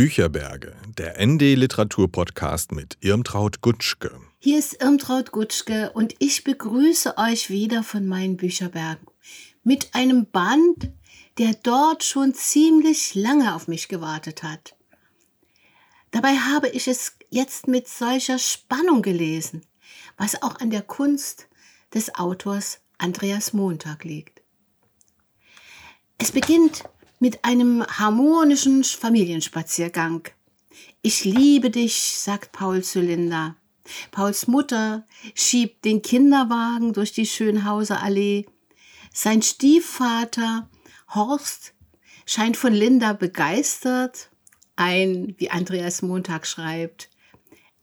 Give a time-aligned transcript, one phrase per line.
[0.00, 4.18] Bücherberge, der ND Literatur Podcast mit Irmtraut Gutschke.
[4.38, 9.06] Hier ist Irmtraut Gutschke und ich begrüße euch wieder von meinen Bücherbergen
[9.62, 10.90] mit einem Band,
[11.36, 14.74] der dort schon ziemlich lange auf mich gewartet hat.
[16.12, 19.66] Dabei habe ich es jetzt mit solcher Spannung gelesen,
[20.16, 21.46] was auch an der Kunst
[21.92, 24.40] des Autors Andreas Montag liegt.
[26.16, 26.84] Es beginnt
[27.20, 30.28] mit einem harmonischen Familienspaziergang.
[31.02, 33.56] Ich liebe dich, sagt Paul zu Linda.
[34.10, 38.46] Pauls Mutter schiebt den Kinderwagen durch die Schönhauser Allee.
[39.12, 40.68] Sein Stiefvater
[41.14, 41.74] Horst
[42.26, 44.30] scheint von Linda begeistert.
[44.76, 47.10] Ein, wie Andreas Montag schreibt,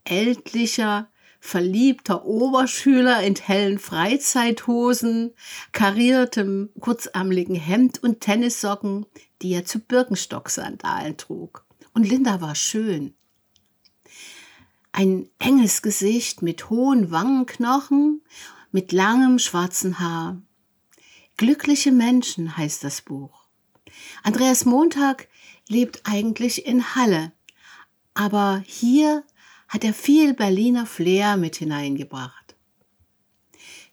[0.04, 1.09] ältlicher,
[1.40, 5.34] verliebter Oberschüler in hellen Freizeithosen,
[5.72, 9.05] kariertem, kurzarmligen Hemd und Tennissocken,
[9.42, 11.66] die er zu Birkenstock-Sandalen trug.
[11.94, 13.14] Und Linda war schön.
[14.92, 18.23] Ein enges Gesicht mit hohen Wangenknochen,
[18.72, 20.42] mit langem schwarzen Haar.
[21.38, 23.45] Glückliche Menschen heißt das Buch.
[24.23, 25.28] Andreas Montag
[25.67, 27.31] lebt eigentlich in Halle,
[28.14, 29.23] aber hier
[29.68, 32.56] hat er viel Berliner Flair mit hineingebracht.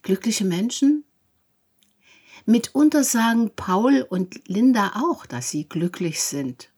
[0.02, 1.04] Glückliche Menschen?
[2.46, 6.70] Mitunter sagen Paul und Linda auch, dass sie glücklich sind,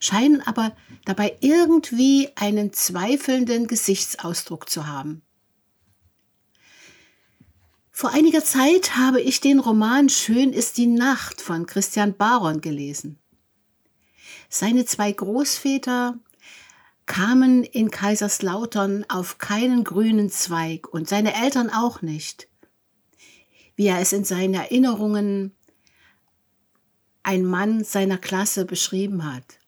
[0.00, 5.22] scheinen aber dabei irgendwie einen zweifelnden Gesichtsausdruck zu haben.
[7.96, 13.20] Vor einiger Zeit habe ich den Roman Schön ist die Nacht von Christian Baron gelesen.
[14.48, 16.18] Seine zwei Großväter
[17.06, 22.48] kamen in Kaiserslautern auf keinen grünen Zweig und seine Eltern auch nicht,
[23.76, 25.52] wie er es in seinen Erinnerungen
[27.22, 29.58] ein Mann seiner Klasse beschrieben hat.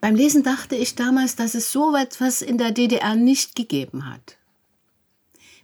[0.00, 4.36] Beim Lesen dachte ich damals, dass es so etwas in der DDR nicht gegeben hat.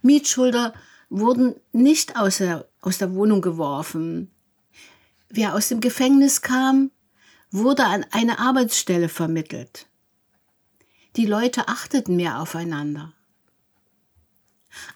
[0.00, 0.74] Mietschulder
[1.10, 4.30] wurden nicht aus der, aus der Wohnung geworfen.
[5.28, 6.90] Wer aus dem Gefängnis kam,
[7.50, 9.86] wurde an eine Arbeitsstelle vermittelt.
[11.16, 13.14] Die Leute achteten mehr aufeinander.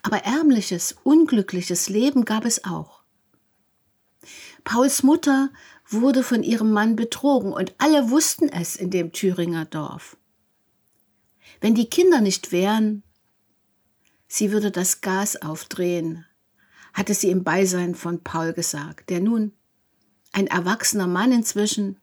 [0.03, 3.03] Aber ärmliches, unglückliches Leben gab es auch.
[4.63, 5.49] Pauls Mutter
[5.89, 10.15] wurde von ihrem Mann betrogen und alle wussten es in dem Thüringer Dorf.
[11.59, 13.03] Wenn die Kinder nicht wären,
[14.27, 16.25] sie würde das Gas aufdrehen,
[16.93, 19.51] hatte sie im Beisein von Paul gesagt, der nun,
[20.31, 21.99] ein erwachsener Mann inzwischen,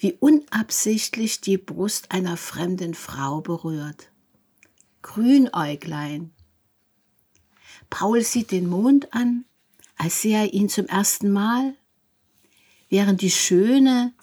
[0.00, 4.10] wie unabsichtlich die Brust einer fremden Frau berührt.
[5.02, 6.32] Grünäuglein.
[7.90, 9.44] Paul sieht den Mond an,
[9.98, 11.74] als sähe er ihn zum ersten Mal,
[12.88, 14.14] während die Schöne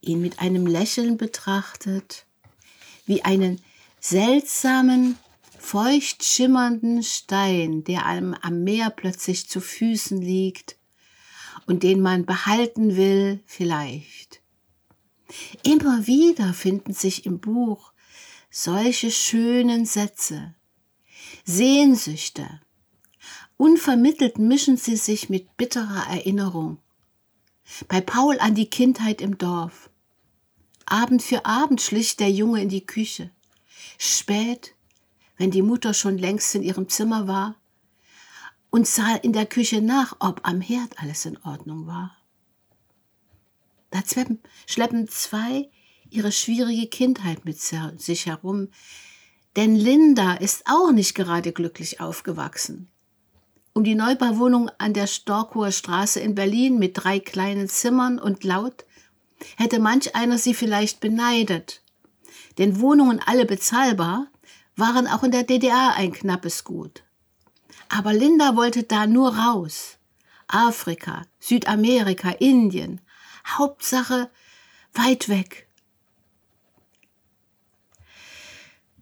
[0.00, 2.26] ihn mit einem Lächeln betrachtet,
[3.06, 3.60] wie einen
[4.00, 5.16] seltsamen,
[5.60, 10.76] feucht schimmernden Stein, der einem am Meer plötzlich zu Füßen liegt
[11.66, 14.39] und den man behalten will, vielleicht.
[15.62, 17.92] Immer wieder finden sich im Buch
[18.50, 20.54] solche schönen Sätze,
[21.44, 22.60] Sehnsüchte.
[23.56, 26.78] Unvermittelt mischen sie sich mit bitterer Erinnerung.
[27.88, 29.90] Bei Paul an die Kindheit im Dorf.
[30.86, 33.30] Abend für Abend schlich der Junge in die Küche.
[33.98, 34.74] Spät,
[35.36, 37.54] wenn die Mutter schon längst in ihrem Zimmer war,
[38.70, 42.16] und sah in der Küche nach, ob am Herd alles in Ordnung war.
[43.90, 44.00] Da
[44.66, 45.68] schleppen zwei
[46.10, 48.68] ihre schwierige Kindheit mit sich herum.
[49.56, 52.88] Denn Linda ist auch nicht gerade glücklich aufgewachsen.
[53.72, 58.84] Um die Neubauwohnung an der Storkower Straße in Berlin mit drei kleinen Zimmern und laut
[59.56, 61.82] hätte manch einer sie vielleicht beneidet.
[62.58, 64.26] Denn Wohnungen alle bezahlbar
[64.76, 67.02] waren auch in der DDR ein knappes Gut.
[67.88, 69.98] Aber Linda wollte da nur raus.
[70.46, 73.00] Afrika, Südamerika, Indien,
[73.58, 74.30] Hauptsache
[74.94, 75.68] weit weg.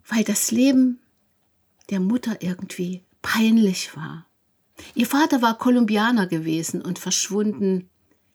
[0.07, 0.99] Weil das Leben
[1.89, 4.25] der Mutter irgendwie peinlich war.
[4.95, 7.89] Ihr Vater war Kolumbianer gewesen und verschwunden,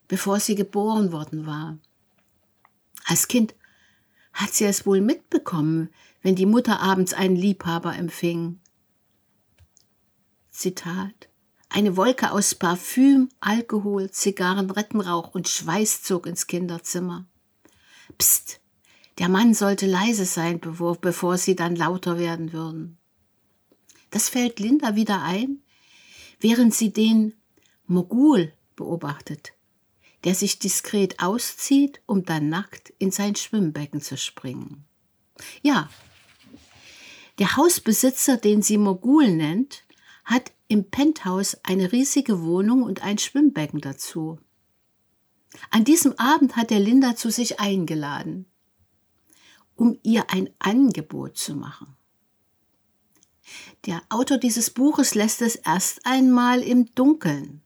[0.09, 1.79] bevor sie geboren worden war.
[3.07, 3.55] Als Kind
[4.33, 5.91] hat sie es wohl mitbekommen,
[6.23, 8.61] wenn die Mutter abends einen Liebhaber empfing.
[10.51, 11.29] Zitat
[11.75, 17.27] eine Wolke aus Parfüm, Alkohol, Zigarren, Rettenrauch und Schweiß zog ins Kinderzimmer.
[18.17, 18.61] Psst,
[19.19, 22.97] der Mann sollte leise sein, bevor, sie dann lauter werden würden.
[24.11, 25.65] Das fällt Linda wieder ein,
[26.39, 27.35] während sie den
[27.89, 29.53] Mogul beobachtet,
[30.23, 34.85] der sich diskret auszieht, um dann nackt in sein Schwimmbecken zu springen.
[35.63, 35.91] Ja,
[37.41, 39.83] der Hausbesitzer, den sie Mogul nennt,
[40.25, 44.39] hat im Penthouse eine riesige Wohnung und ein Schwimmbecken dazu.
[45.71, 48.47] An diesem Abend hat er Linda zu sich eingeladen,
[49.77, 51.97] um ihr ein Angebot zu machen.
[53.87, 57.63] Der Autor dieses Buches lässt es erst einmal im Dunkeln.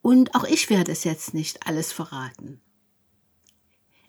[0.00, 2.60] Und auch ich werde es jetzt nicht alles verraten.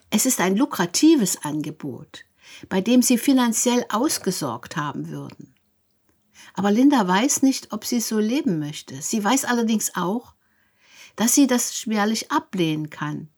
[0.09, 2.25] Es ist ein lukratives Angebot,
[2.69, 5.54] bei dem sie finanziell ausgesorgt haben würden.
[6.55, 9.01] Aber Linda weiß nicht, ob sie so leben möchte.
[9.01, 10.33] Sie weiß allerdings auch,
[11.15, 13.29] dass sie das schwerlich ablehnen kann,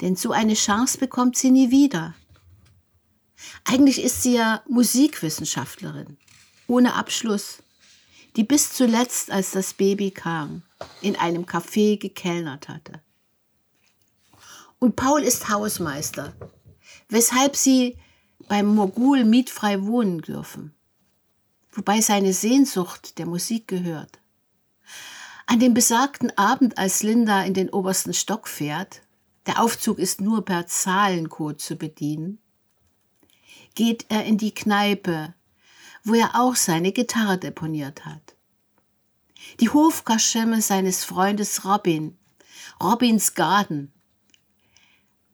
[0.00, 2.14] denn so eine Chance bekommt sie nie wieder.
[3.64, 6.16] Eigentlich ist sie ja Musikwissenschaftlerin,
[6.66, 7.62] ohne Abschluss,
[8.36, 10.62] die bis zuletzt, als das Baby kam,
[11.00, 13.00] in einem Café gekellnert hatte.
[14.78, 16.34] Und Paul ist Hausmeister,
[17.08, 17.96] weshalb sie
[18.48, 20.75] beim Mogul mietfrei wohnen dürfen,
[21.76, 24.18] wobei seine Sehnsucht der Musik gehört.
[25.46, 29.02] An dem besagten Abend, als Linda in den obersten Stock fährt,
[29.46, 32.38] der Aufzug ist nur per Zahlencode zu bedienen,
[33.74, 35.34] geht er in die Kneipe,
[36.02, 38.34] wo er auch seine Gitarre deponiert hat.
[39.60, 42.18] Die Hofkaschemme seines Freundes Robin,
[42.82, 43.92] Robins Garten.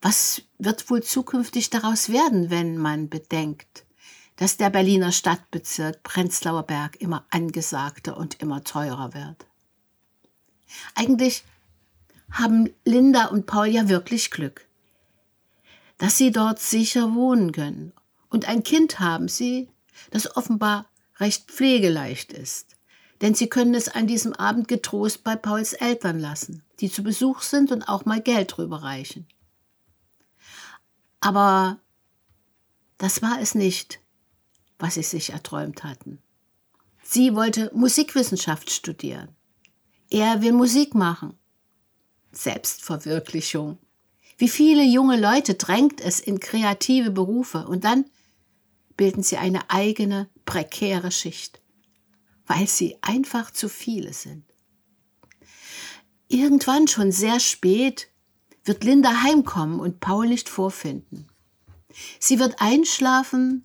[0.03, 3.85] Was wird wohl zukünftig daraus werden, wenn man bedenkt,
[4.43, 9.47] dass der Berliner Stadtbezirk Prenzlauer Berg immer angesagter und immer teurer wird?
[10.97, 11.45] Eigentlich
[12.33, 14.67] haben Linda und Paul ja wirklich Glück,
[15.97, 17.93] dass sie dort sicher wohnen können
[18.31, 19.69] und ein Kind haben sie,
[20.11, 20.87] das offenbar
[21.21, 22.75] recht pflegeleicht ist.
[23.21, 27.43] Denn sie können es an diesem Abend getrost bei Pauls Eltern lassen, die zu Besuch
[27.43, 29.25] sind und auch mal Geld rüberreichen.
[31.21, 31.79] Aber
[32.99, 34.02] das war es nicht,
[34.83, 36.19] was sie sich erträumt hatten.
[37.05, 39.29] Sie wollte Musikwissenschaft studieren.
[40.11, 41.39] Er will Musik machen.
[42.33, 43.79] Selbstverwirklichung.
[44.39, 48.07] Wie viele junge Leute drängt es in kreative Berufe und dann
[48.97, 51.61] bilden sie eine eigene, prekäre Schicht,
[52.47, 54.45] weil sie einfach zu viele sind.
[56.27, 58.09] Irgendwann schon sehr spät
[58.65, 61.29] wird Linda heimkommen und Paul nicht vorfinden.
[62.19, 63.65] Sie wird einschlafen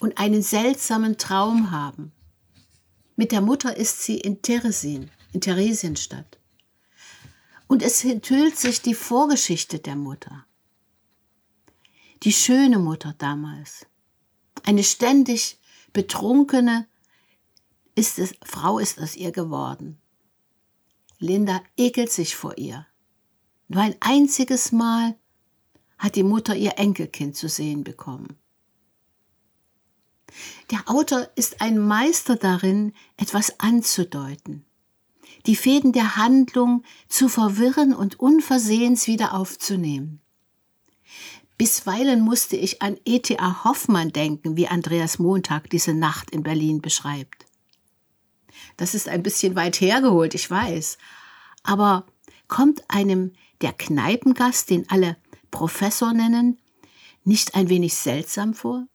[0.00, 2.10] und einen seltsamen Traum haben.
[3.14, 6.38] Mit der Mutter ist sie in Teresin, in Theresienstadt.
[7.68, 10.44] Und es enthüllt sich die Vorgeschichte der Mutter.
[12.24, 13.86] Die schöne Mutter damals,
[14.64, 15.58] eine ständig
[15.92, 16.86] betrunkene
[17.94, 20.00] ist es, Frau ist aus ihr geworden.
[21.18, 22.86] Linda ekelt sich vor ihr.
[23.68, 25.16] Nur ein einziges Mal
[25.98, 28.39] hat die Mutter ihr Enkelkind zu sehen bekommen.
[30.70, 34.64] Der Autor ist ein Meister darin, etwas anzudeuten,
[35.46, 40.20] die Fäden der Handlung zu verwirren und unversehens wieder aufzunehmen.
[41.58, 43.64] Bisweilen musste ich an E.T.A.
[43.64, 47.44] Hoffmann denken, wie Andreas Montag diese Nacht in Berlin beschreibt.
[48.78, 50.96] Das ist ein bisschen weit hergeholt, ich weiß.
[51.62, 52.06] Aber
[52.48, 55.18] kommt einem der Kneipengast, den alle
[55.50, 56.58] Professor nennen,
[57.24, 58.86] nicht ein wenig seltsam vor?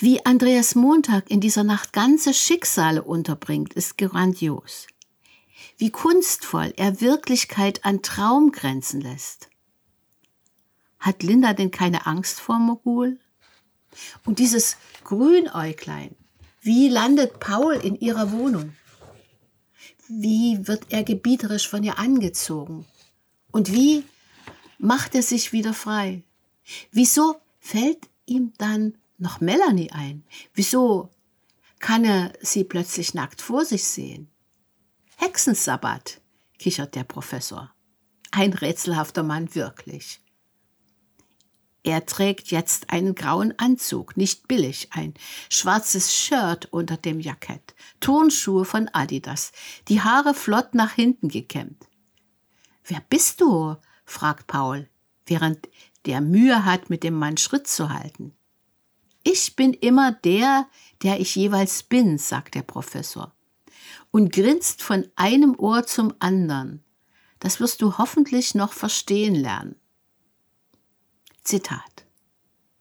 [0.00, 4.86] Wie Andreas Montag in dieser Nacht ganze Schicksale unterbringt, ist grandios.
[5.76, 9.48] Wie kunstvoll er Wirklichkeit an Traum grenzen lässt.
[11.00, 13.18] Hat Linda denn keine Angst vor Mogul?
[14.24, 16.14] Und dieses Grünäuglein,
[16.60, 18.76] wie landet Paul in ihrer Wohnung?
[20.06, 22.86] Wie wird er gebieterisch von ihr angezogen?
[23.50, 24.04] Und wie
[24.78, 26.22] macht er sich wieder frei?
[26.92, 30.24] Wieso fällt ihm dann noch Melanie ein?
[30.54, 31.10] Wieso
[31.78, 34.30] kann er sie plötzlich nackt vor sich sehen?
[35.16, 36.20] Hexensabbat,
[36.58, 37.72] kichert der Professor.
[38.30, 40.20] Ein rätselhafter Mann wirklich.
[41.82, 45.14] Er trägt jetzt einen grauen Anzug, nicht billig, ein
[45.48, 49.52] schwarzes Shirt unter dem Jackett, Turnschuhe von Adidas,
[49.88, 51.88] die Haare flott nach hinten gekämmt.
[52.84, 53.76] Wer bist du?
[54.04, 54.88] fragt Paul,
[55.26, 55.68] während
[56.04, 58.34] der Mühe hat, mit dem Mann Schritt zu halten.
[59.30, 60.66] Ich bin immer der,
[61.02, 63.34] der ich jeweils bin, sagt der Professor
[64.10, 66.82] und grinst von einem Ohr zum anderen.
[67.38, 69.76] Das wirst du hoffentlich noch verstehen lernen.
[71.44, 72.06] Zitat.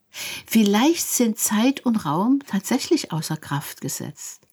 [0.09, 4.47] Vielleicht sind Zeit und Raum tatsächlich außer Kraft gesetzt.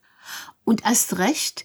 [0.65, 1.65] Und erst recht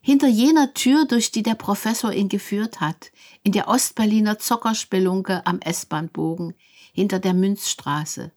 [0.00, 3.10] Hinter jener Tür, durch die der Professor ihn geführt hat,
[3.42, 6.54] in der Ostberliner Zockerspelunke am S-Bahnbogen,
[6.92, 8.30] hinter der Münzstraße,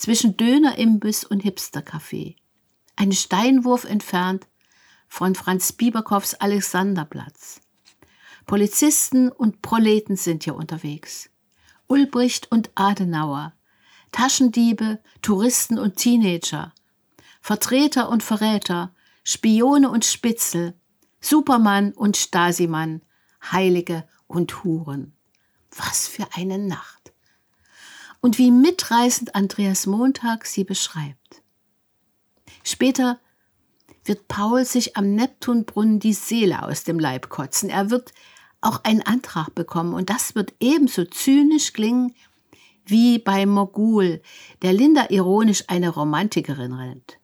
[0.00, 2.36] zwischen Dönerimbiss und Hipstercafé,
[2.96, 4.46] einen Steinwurf entfernt
[5.08, 7.60] von Franz Bieberkows Alexanderplatz.
[8.46, 11.28] Polizisten und Proleten sind hier unterwegs.
[11.86, 13.52] Ulbricht und Adenauer,
[14.10, 16.72] Taschendiebe, Touristen und Teenager,
[17.42, 20.72] Vertreter und Verräter, Spione und Spitzel,
[21.20, 23.02] Supermann und Stasimann,
[23.52, 25.12] Heilige und Huren.
[25.76, 26.99] Was für eine Nacht.
[28.20, 31.42] Und wie mitreißend Andreas Montag sie beschreibt.
[32.62, 33.18] Später
[34.04, 37.70] wird Paul sich am Neptunbrunnen die Seele aus dem Leib kotzen.
[37.70, 38.12] Er wird
[38.60, 42.14] auch einen Antrag bekommen und das wird ebenso zynisch klingen
[42.84, 44.20] wie bei Mogul,
[44.62, 47.18] der Linda ironisch eine Romantikerin rennt.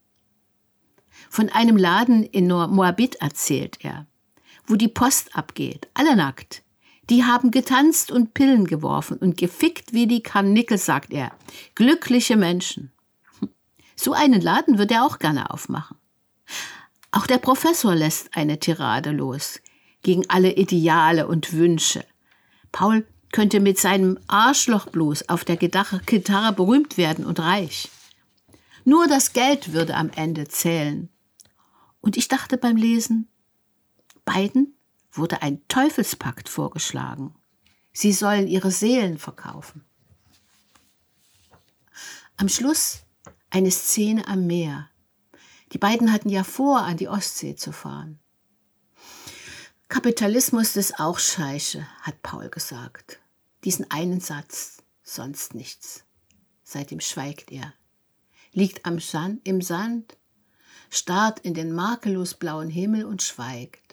[1.28, 4.06] Von einem Laden in Moabit erzählt er,
[4.66, 6.62] wo die Post abgeht, alle nackt.
[7.08, 11.32] Die haben getanzt und Pillen geworfen und gefickt wie die Karnickel, sagt er.
[11.74, 12.92] Glückliche Menschen.
[13.94, 15.96] So einen Laden wird er auch gerne aufmachen.
[17.12, 19.60] Auch der Professor lässt eine Tirade los
[20.02, 22.04] gegen alle Ideale und Wünsche.
[22.72, 27.88] Paul könnte mit seinem Arschlochblues auf der Gitarre berühmt werden und reich.
[28.84, 31.08] Nur das Geld würde am Ende zählen.
[32.00, 33.28] Und ich dachte beim Lesen,
[34.24, 34.75] beiden
[35.18, 37.34] wurde ein Teufelspakt vorgeschlagen.
[37.92, 39.84] Sie sollen ihre Seelen verkaufen.
[42.36, 43.02] Am Schluss
[43.50, 44.90] eine Szene am Meer.
[45.72, 48.18] Die beiden hatten ja vor, an die Ostsee zu fahren.
[49.88, 53.20] Kapitalismus ist auch Scheiße, hat Paul gesagt.
[53.64, 56.04] Diesen einen Satz, sonst nichts.
[56.64, 57.72] Seitdem schweigt er,
[58.52, 60.16] liegt am Sand, im Sand
[60.90, 63.85] starrt in den makellos blauen Himmel und schweigt.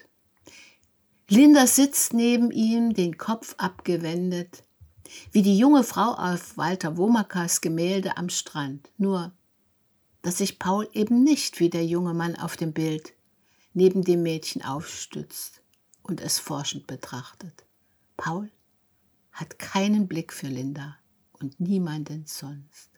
[1.28, 4.62] Linda sitzt neben ihm, den Kopf abgewendet,
[5.32, 8.90] wie die junge Frau auf Walter Womakas Gemälde am Strand.
[8.98, 9.32] Nur,
[10.22, 13.14] dass sich Paul eben nicht wie der junge Mann auf dem Bild
[13.72, 15.62] neben dem Mädchen aufstützt
[16.02, 17.64] und es forschend betrachtet.
[18.16, 18.50] Paul
[19.32, 20.96] hat keinen Blick für Linda
[21.32, 22.90] und niemanden sonst.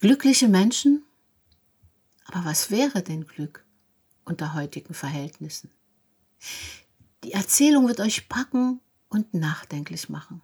[0.00, 1.06] Glückliche Menschen
[2.26, 3.64] aber was wäre denn Glück
[4.24, 5.70] unter heutigen Verhältnissen?
[7.24, 10.42] Die Erzählung wird euch packen und nachdenklich machen.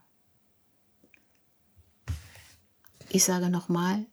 [3.08, 4.06] Ich sage nochmal,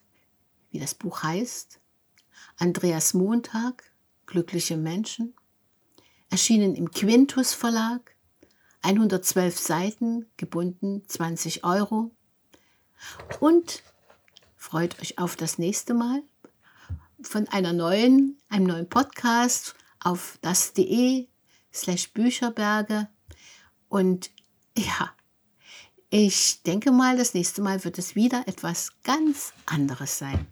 [0.71, 1.79] wie das Buch heißt.
[2.57, 3.83] Andreas Montag,
[4.25, 5.33] Glückliche Menschen,
[6.29, 8.15] erschienen im Quintus Verlag,
[8.83, 12.11] 112 Seiten, gebunden 20 Euro.
[13.39, 13.81] Und
[14.55, 16.21] freut euch auf das nächste Mal
[17.23, 21.27] von einer neuen, einem neuen Podcast auf das.de
[21.73, 23.07] slash Bücherberge.
[23.87, 24.29] Und
[24.77, 25.11] ja,
[26.09, 30.47] ich denke mal, das nächste Mal wird es wieder etwas ganz anderes sein.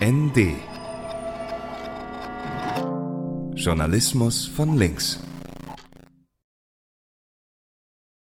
[0.00, 0.54] ND
[3.56, 5.18] Journalismus von links.